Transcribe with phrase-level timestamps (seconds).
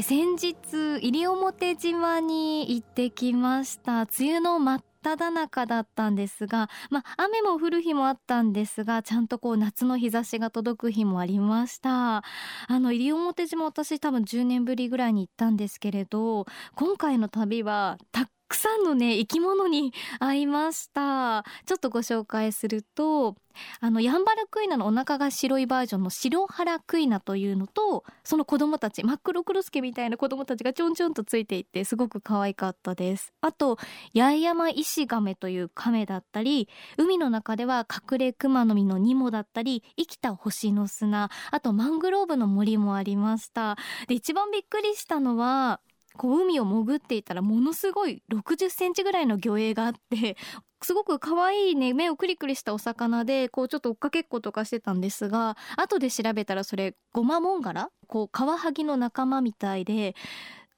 [0.00, 0.54] 先日
[1.02, 4.02] 西表島に行ってきました。
[4.02, 12.16] 梅雨の真っ只中だったんですが、まあ、雨も降る日もあったんですがちゃんとこう夏の日差しが届く日もありました。
[12.18, 12.24] あ
[12.70, 21.44] の西表島私多分10年ぶりぐらいに行ったんですけれど今回の旅はたくさんのね生き物に会いました。
[21.64, 23.34] ちょっとご紹介すると
[23.80, 33.32] あのヤンバルクイナのお腹が白いバージョンの白原クイナというのとその子供たち真っ黒クロスケみたいな子供たちがちょんちょんとついていてすごく可愛かったです。
[33.40, 33.78] あと
[34.14, 43.76] 八重山石亀という亀だったり海の中では隠れクマノミのニモだったり生きた星の砂あとマングローブの森もありました。
[44.08, 45.80] で一番びっくりしたのは
[46.16, 50.36] こう海を潜っていたらものすごい60センチぐらいの魚影があって
[50.82, 60.16] すごく可愛いね目をクリクリしたお魚でこうちょっと追っかけっことかしてたんですが後で調べたらそれゴマモンガラこうカワハギの仲間みたいで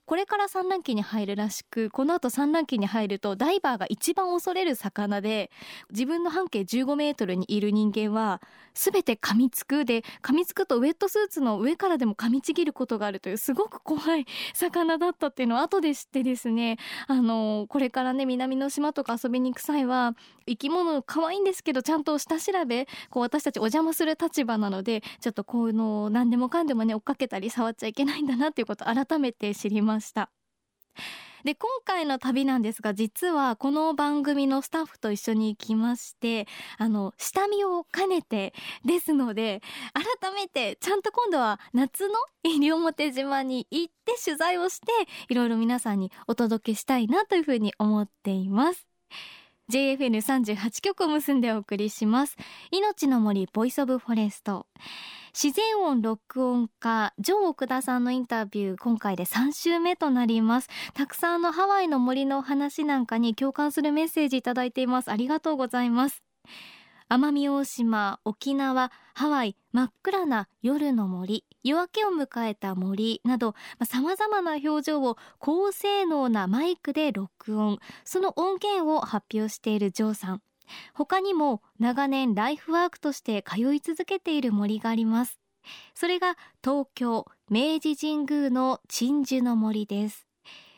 [0.07, 5.51] これから産卵期に入るらしくこの後産卵期に入るとダイバーが一番恐れる魚で
[5.91, 8.41] 自分の半径15メートルにいる人間は
[8.75, 9.85] 全て噛みつく。
[9.85, 20.15] で噛みつくとウェットスーツの上からでも噛みちぎることがあるというすごく怖い魚だったっていうのを後で知ってですねあのこれからね南の島とか遊びに行く際は
[20.47, 29.94] 生き物可愛いんですけどちゃんと下調べこう私たちお邪魔する立場なのでちょっとこうの何でもかんでもね追っかけたり触っちゃいけないんだなっていうことを改めて知りました。
[29.95, 30.31] ました。
[31.45, 36.47] で今回の旅なんですが実はこの番組のスタッフと一緒に行きまして
[36.79, 38.55] あの下見を兼ねて
[38.87, 39.61] ですので
[39.93, 44.87] 改めてちゃんと今度は夏の西表島に行って取材をして
[45.29, 48.87] いろいろ皆さんにお届けしたいなというふうに思っています。
[49.71, 52.37] JFN38 曲を結んでお送りします。
[52.71, 54.67] 命の森 Voice of Forest。
[55.35, 60.69] 自然音録音家ジョー奥田さんのインタビュー今回で3週目となります。
[60.95, 65.11] たくさんのハワイの森の話なんかに共感するメッセージいただいています。
[65.11, 66.23] ありがとうございます。
[67.11, 77.81] 奄美大島沖縄ハワイ真っ暗な夜の森夜明けを迎えた森などさまざ、まな表情を高性能なマイクで録音。
[78.05, 80.43] その音源を発表しているジョーさん。
[80.95, 85.39] 他にも長年ライフワークとして通い続けている森があります。
[85.95, 90.27] それが東京明治神宮の鎮守の森です。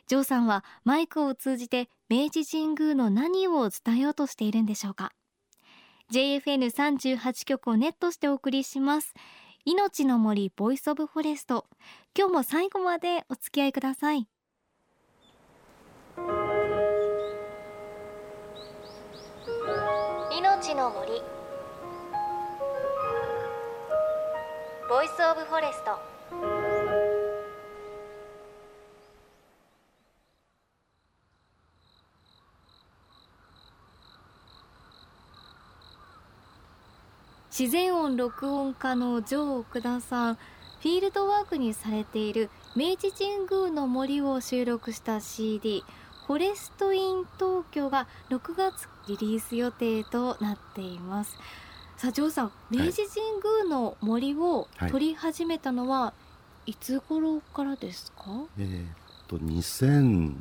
[0.06, 5.12] ジョーさんはマイクを通じて明治神宮の何を伝えようとしているんでしょうか
[6.12, 9.14] ？JFN38 局をネットしてお送りします。
[9.64, 11.66] 命の森 Voice of Forest。
[12.16, 14.28] 今日も最後までお付き合いください。
[20.76, 21.22] の森。
[24.91, 25.99] Voice of Forest
[37.50, 40.34] 自然音録音家の城奥田さん。
[40.34, 45.82] フィールドワークにされている明治神宮の森を収録した CD
[46.26, 51.38] フォレストイン東京が6月リリース予定となっています。
[51.97, 53.25] さあジョーさん明治神
[53.62, 56.12] 宮の森を撮り始めたのは
[56.66, 58.88] いつ頃からですか、はい、えー、っ
[59.28, 60.34] と2002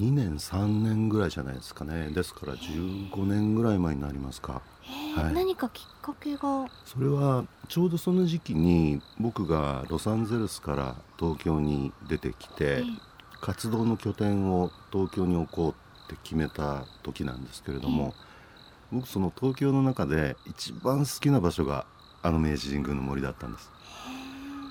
[0.00, 2.10] 年3年ぐらいじゃないですかね。
[2.10, 4.60] ですから15年ぐらい前になりますか、
[5.16, 6.66] はい、何かきっかけが？
[6.84, 12.82] それはちょうどその時期に僕がロサンゼルスから東京に出てきて、
[13.40, 15.74] 活動の拠点を東京に置こうっ
[16.08, 18.14] て決めた時なんですけれども、
[18.90, 21.86] 僕その東京の中で一番好きな場所が
[22.22, 23.70] あの明治神宮の森だったんです。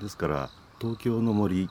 [0.01, 0.49] ですから
[0.79, 1.69] 東京の森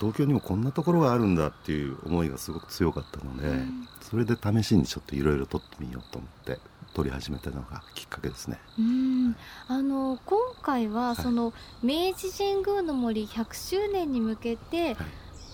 [0.00, 3.64] 東京にもこんなところがあるんだっていう思いがすごく強かったので、
[4.00, 6.58] それで試しにちょっといろいろ撮ってみようと思って
[6.94, 8.58] 撮り始めたのがきっかけですね。
[8.78, 9.36] うん。
[9.66, 11.52] あの今回はその
[11.82, 14.96] 明治神宮の森100周年に向けて、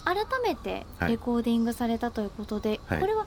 [0.05, 3.27] 改めてレコーディングされたということで、はい、これは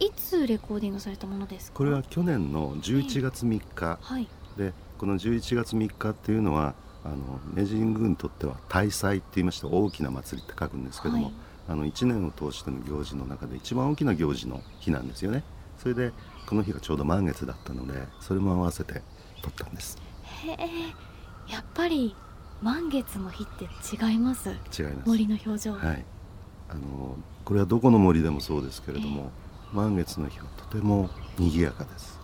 [0.00, 6.74] いつレコーディングされたものですこれは去年の11月3日、はい、でこの11月3日っていうのは
[7.04, 11.32] あの明治神宮にとっては大祭って言いまして大きな祭りって書くんですけども、はい、
[11.68, 15.44] あの1年を通しての行事の中で一番大きな行事の日なんですよね。
[15.78, 16.12] それで
[16.46, 19.02] この日がちょうど満月だったのでそれも合わせて
[19.42, 19.96] 撮ったんです。
[20.24, 21.52] へえ。
[21.52, 22.14] やっぱり
[22.62, 24.50] 満月の日って違います？
[24.50, 25.08] 違います。
[25.08, 25.72] 森の表情。
[25.72, 26.04] はい。
[26.68, 29.30] あのこれはどこの森でもそうですけれども、
[29.72, 31.08] 満月の日はとても
[31.38, 32.18] 賑やかです。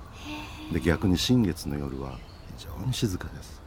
[0.73, 2.19] で逆に新月の夜は
[2.59, 3.63] 非常に静かです。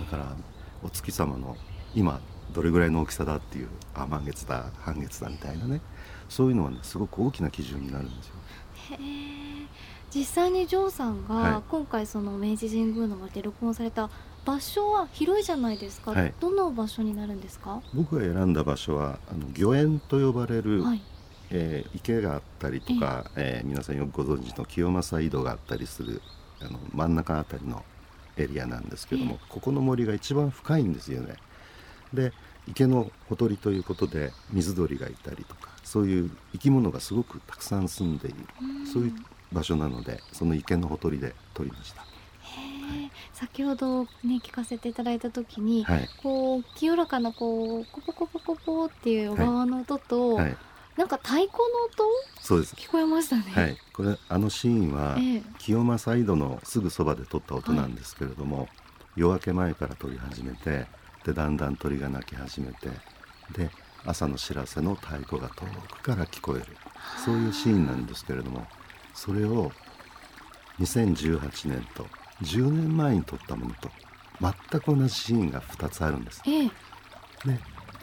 [0.00, 0.36] だから
[0.82, 1.56] お月様の
[1.94, 2.20] 今
[2.52, 5.80] どれぐらいの大きさだっていうあ満月だ半月だみたいなね
[6.28, 8.34] そういうのはねすごく大きな基準になるんですよ。
[10.10, 11.52] 実際にジョーさんはい。
[11.52, 14.10] が今回その明治神宮の森で録音された
[14.46, 16.32] 場所は広いじゃないですか、はい。
[16.40, 17.82] どの場所になるんですか？
[17.92, 21.02] 僕が選んだ場所はあの御苑と呼ばれる、はい。
[21.50, 26.22] えー池があったりとか、えー皆さんよくご存知の清正井戸があったりする
[26.60, 27.84] あの真ん中あたりの
[28.36, 31.34] エリアなんですけども、えここの森が一番深いんですよね。
[32.14, 32.32] で
[32.68, 38.36] 池のほとりということで水鳥がいたりとかそういう生き物がすごくたくさん住んでいる
[38.92, 39.12] そういう
[39.52, 42.04] 場所なのでその池のほとりで撮りました。
[43.32, 50.56] 先ほどね聞かせていただいた時に、はい、こう清らかなこうコポコポコポっていう小川の音と、はい、
[50.96, 52.04] なんか太鼓の音？
[52.40, 52.74] そうです。
[52.76, 53.42] 聞こえましたね。
[53.42, 55.42] はい、これあのシーンは、ええ。
[55.58, 58.68] 清正井戸のすぐそばで撮った音なんですけれども、
[59.16, 60.86] 夜明け前から撮り始めて
[61.24, 62.88] でだんだん鳥が鳴き始めて
[63.52, 63.70] で
[64.04, 66.66] 朝の知らせの太鼓が遠くから聞こえる。
[67.24, 68.66] そういうシーンなんですけれども
[69.14, 69.72] それを
[70.78, 72.06] 2018年と
[72.42, 73.90] 10年前に撮ったものと
[74.40, 76.42] 全く同じシーンが2つあるんです。
[76.46, 76.66] ええ。
[76.66, 76.72] で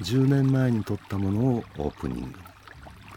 [0.02, 2.34] 10年前に撮ったものをオープニングに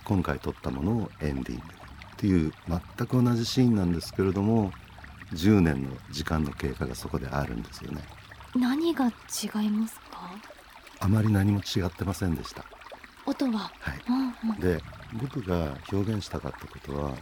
[0.05, 1.73] 今回撮ったものをエンディングに
[2.13, 4.73] っていう全く同じシーンなんですけれども
[5.33, 8.03] 10年の時間の経過がそこであるんですよね。
[8.55, 9.11] 何が違
[9.67, 10.31] いますか？
[11.01, 12.65] あまり何も違ってませんでした。
[13.27, 14.03] 音は、はい。
[14.09, 14.61] うんうん。
[14.61, 14.81] で
[15.15, 17.15] 僕が表現したかったことは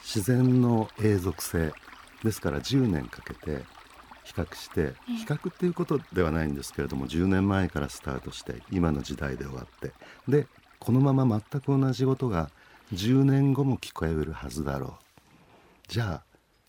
[0.00, 1.72] 自然の永続性
[2.24, 3.64] ですから10年かけて
[4.24, 5.12] 比較してええ。
[5.14, 9.92] 比較っていうことではないんですけれども10年前からスタートして今の時代で終わって
[10.28, 10.46] で
[10.78, 12.50] このまま全く同じことが
[12.92, 14.92] 10年後も聞こえるはずだろう。
[15.88, 16.22] じゃあ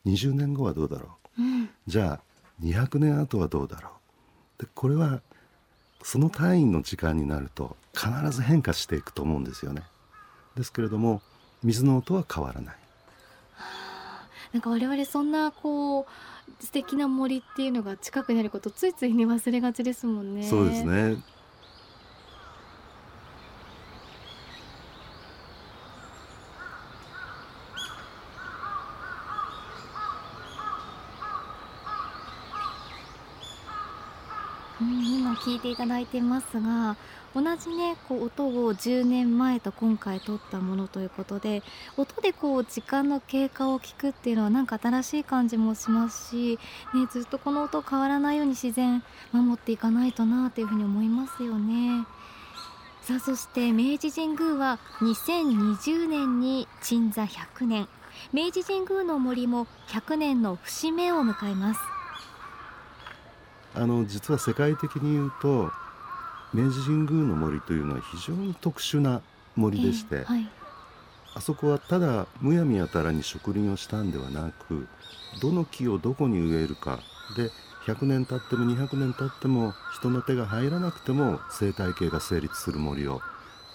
[0.06, 1.42] 20年後はどうだろう。
[1.42, 1.70] うん。
[1.88, 2.20] じゃあ
[2.62, 3.90] 200年後はどうだろ
[4.60, 4.64] う。
[4.64, 5.22] でこれは
[6.02, 9.84] その単位の時間になると必ず変化していくと思うんですよね。
[10.56, 11.22] ですけれども
[11.64, 12.76] 水の音は変わらない
[14.54, 16.06] なんか我々そんなこう
[16.64, 20.44] 素敵な森っていうのが近くにあることついついに忘れがちですもんね。
[20.48, 20.84] そうです。
[20.84, 21.18] ね
[34.82, 36.96] うん、今聞いていただいてますが
[37.36, 41.62] 同じねこう音を10年前と今回撮ったものということで
[41.98, 46.58] 音でこう時間の経過を聞くっていうのはなんか新しい感じもしますし、
[46.96, 52.06] ね、ずっとこの音変わらないように自然守っていかないとなというふうに思いますよね。
[53.02, 57.88] さあそして明治神宮は2020年に鎮座100年
[58.34, 61.99] 明治神宮の森も100年の節目を迎えます。
[63.76, 65.72] あの実は世界的に言うと
[66.54, 69.22] 明治神宮の森というのは非常に特殊な
[69.56, 70.50] 森でして、ええはい。
[71.36, 74.88] あそこはただむやみやたらに植林をしたんではなく
[75.42, 77.00] どの木をどこに植えるか
[77.38, 77.52] で
[77.86, 83.22] 100年経っても200年経っても人の手が入らなくても生態系が成立する森を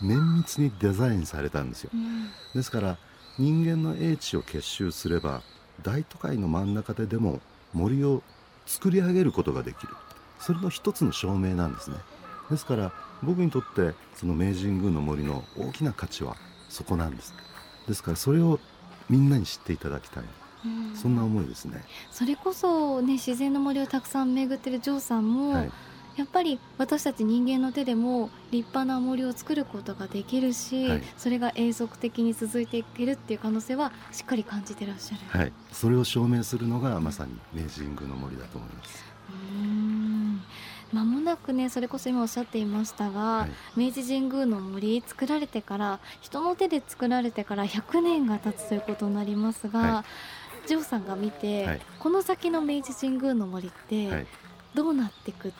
[0.02, 1.90] 綿密にデザインされたんですよ。
[1.95, 2.28] うん。
[2.54, 2.99] ですから
[3.38, 5.42] 人間の英知を結集すれば
[5.83, 7.40] 大都会の真ん中ででも
[7.73, 8.23] 森を
[8.66, 9.94] 作り上げることができる。
[10.40, 11.97] それの一つの証明なんですね。
[12.50, 12.92] ですから
[13.23, 16.37] 僕にとってその明治神宮の森の大きな価値は
[16.68, 17.35] そこなんです。
[17.88, 18.61] ですからそれを
[19.09, 20.25] みんなに知っていただきたい。
[20.64, 20.97] うん。
[20.97, 25.71] そんな思いですね、それこそね自然の森をたくさん巡ってるジョーさんも、はい、
[26.16, 31.02] やっぱり私たち人間の手でも立派な森を作ることができるし、はい。
[31.16, 35.40] それが永続的に続いていけるっていう可能性はしっかり感じてらっしゃる。
[35.40, 40.42] はい、それを証明するのがまさに明治神宮の森だと思います、うーん。
[40.92, 50.04] 間もなくねそれこそ今おっしゃっていましたが、はい、明治神宮の森作られてから人の手で作られてから100年が経つということになりますが、は
[50.66, 51.80] ジョーさんが見て、はい。
[51.99, 54.26] この先の明治神宮の森ってはい、
[54.75, 55.52] どうなっていく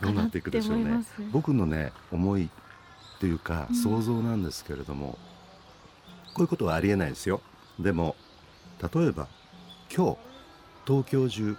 [0.00, 1.04] どうなっていくでしょうね。
[1.32, 2.48] 僕のね思いっ
[3.20, 3.76] ていうかうん。
[3.76, 5.18] 想像なんですけれども、
[6.34, 7.40] こういうことはありえないですよ。
[7.78, 8.16] でも
[8.80, 9.28] 例えば
[9.94, 10.16] 今日
[10.86, 11.56] 東京中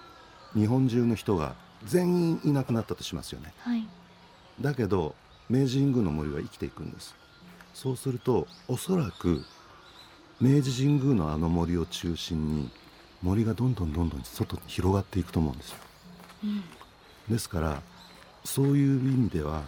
[0.53, 1.55] 日本中の人が
[1.85, 3.53] 全員いなくなったとしますよね。
[3.59, 3.87] はい、
[4.59, 5.15] だけど
[5.49, 7.15] 明治神宮の森は生きていくんです。
[7.73, 9.43] そうするとおそらく
[10.39, 12.71] 明治神宮のあの森を中心に
[13.21, 15.77] 森がどんどんどんどん外に広がっていくと思うんですよ。
[16.43, 16.63] うん。
[17.29, 17.81] ですから
[18.43, 19.63] そういう意味では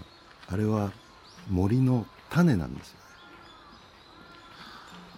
[0.47, 0.91] あれは
[1.49, 2.97] 森の種なんですよ。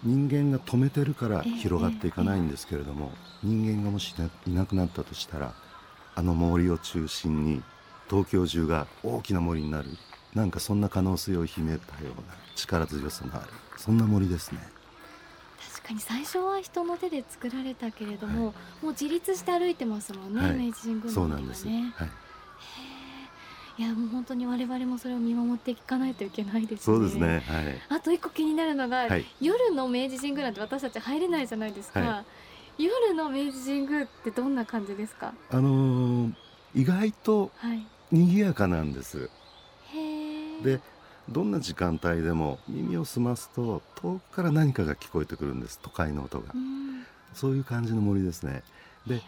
[0.04, 4.14] 人間が止めてるから広がっていかないんですけれども、人間がもし
[4.46, 5.54] いなくなったとしたら
[6.14, 7.62] あの森を中心に
[8.08, 9.88] 東京中が大きな森になる。
[10.34, 14.60] なんかそんな可能性を秘めたような力強さがあるそんな森ですね。
[15.74, 21.74] 確かに最初は人の手で作られたけれども、はい、もう自立して歩いてますもんね、はい、明治神宮の、ね、そうなんです、はい、
[23.78, 26.78] いやもう本当に我々もそれを見守っていかないといけないですね。
[26.80, 27.42] そうですね。
[27.46, 27.78] はい。
[27.88, 32.00] あと一個気になるのが、はい、夜の明治神宮なんて私たち入れないじゃないですか。
[32.00, 32.24] は
[32.78, 35.34] い、夜の明治神宮ってどんな感じですか？
[35.50, 36.32] あのー、
[36.74, 37.50] 意外と
[38.10, 39.18] 賑やかなんです。
[39.18, 39.26] は
[40.60, 40.80] い、で。
[41.28, 46.54] どんな時間帯でも耳を澄ますと遠くから何かが聞こえてくるんです都会の音が、
[47.34, 48.62] そういう感じの森ですね
[49.08, 49.20] で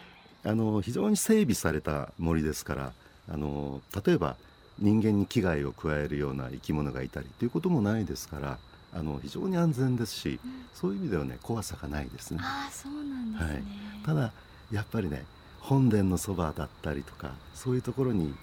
[0.45, 2.93] あの非常に整備された森ですから
[3.31, 4.35] あの例えば
[4.79, 8.57] 人間に危害を加えるような生き物がいたりということもないですから
[8.93, 12.39] あの非常に安全ですし、うん、そういう意味ではね怖さがないですね。
[12.41, 13.63] あそうなんですね、はい、
[14.05, 14.31] ただ
[14.71, 15.25] やっぱりね
[15.59, 18.33] 本殿のそばだったりとかそういうところに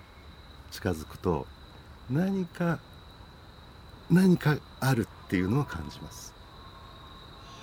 [0.70, 1.46] 近づくと
[2.10, 2.78] 何か
[4.10, 6.32] 何かあるっていうのを感じます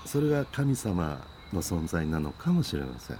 [0.06, 1.22] それが神様
[1.53, 3.18] の存在なのかもしれません。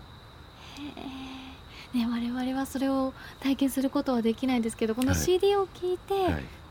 [1.94, 6.14] ね、我々はそれを体験することはできないんですけどこの CD を聞いて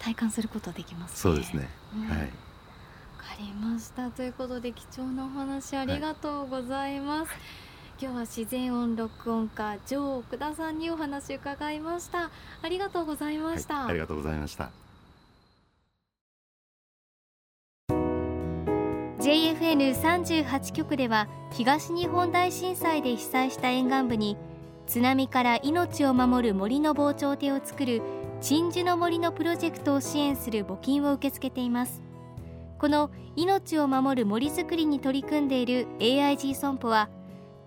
[0.01, 1.33] 体感することはできます、ね。
[1.33, 2.19] はい、そうですね、うん、はい。
[2.19, 2.29] わか
[3.39, 4.11] りました。
[4.11, 7.39] ということで貴重なお話ありがとうございます、はい、
[8.01, 12.31] 今日は自然音録音家城奥田さんにお話伺いました。
[12.61, 14.71] ありがとうございました、はい、ありがとうございました。
[19.21, 24.37] JFN38 局では東日本大震災で被災した沿岸部に
[24.87, 28.03] 津波から命を守る森の防潮堤を作る
[28.41, 32.03] 鎮守の森のプロジェクトを支援する募金を受け付けています。
[32.79, 37.09] この命を守る森づくりに取り組んでいる AIG 損保は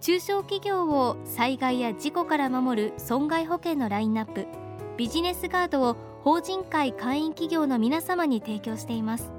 [0.02, 4.46] 中小企業を災害や事故から守る損害保険のラインナップ
[4.98, 9.32] ビジネスガードを法人会会員企業の皆様に提供しています。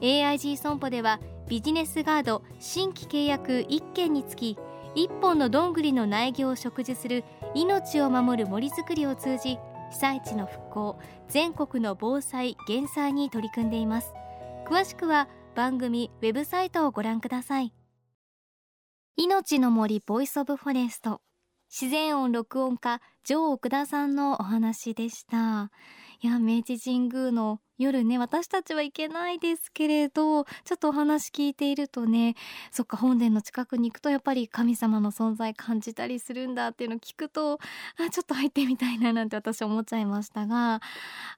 [0.00, 4.56] AIG 損保ではビジネスガード新規契約1件につき
[4.94, 9.58] 一本のどんぐりの苗木を植樹する命を守る森づくりを通じ
[9.90, 14.12] 被災地の復興全国の防災減災に取り組んでいます。
[14.66, 17.72] 詳しくは番組ウェブサイトをご覧ください。
[19.16, 21.20] 命の森 Voice of Forest。
[21.68, 25.70] 自然音録音家ジョー奥田さんのお話でした。
[26.20, 32.34] いや明治神宮の夜ね私たちは行けないですけれどちょっとお話聞いているとね
[32.70, 37.58] そっか本殿の近くに行くとやっぱり神様の存在感じたりするんだっていうのを聞くと
[37.98, 40.82] あちょっと入ってみたいななんて私思っちゃいましたが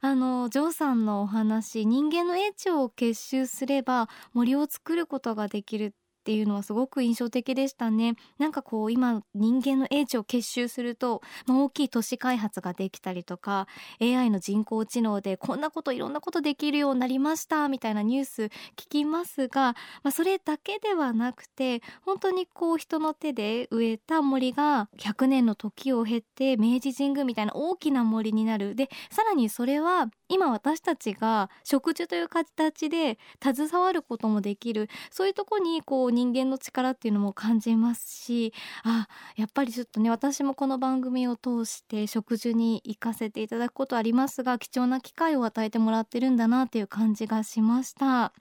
[0.01, 8.15] あのジョーさんのお話人間の英知を結集すれば森を作ることができるっていうのはすごく印象的でしたね。
[8.39, 13.67] なんかこう今人間の英知を結集すると、まあ、大きい都市開発ができたりとか
[14.01, 18.51] AI の人工知能でこんなこといろんなことできるようになりましたみたいなニュース聞
[18.89, 19.75] きますが、
[20.05, 28.77] まあ、それだけではなくて本当にこう人の手で植えた森が100年の時を経て明治神宮みたいな大きな森になる。
[28.77, 34.89] でさらにそれは今私たちが植樹という形で携わることもできる。
[35.11, 38.53] そういうとこにこう人間の力っていうのも感じますし
[38.85, 48.33] あやっぱりちょっとね私もこの番組を通して植樹に行かせていただくことありますが貴重な機会を与えてもらってるんだなっていう感じがしました。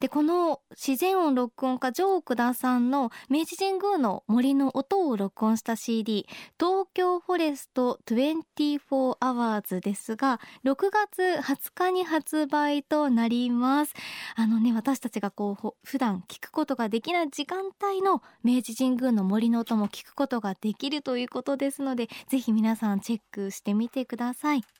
[0.00, 6.26] でこの自然音録音家ジョークダさんの明治神宮の森の音を録音した CD
[6.58, 13.92] 東京フォレスト24アワーズですが6月20日に発売となります。
[14.36, 24.79] あのね私たちがこう普段聞くことができない時間帯の明治神宮の森の音も聞くことができるということですのでぜひ皆さんチェックしてみてください。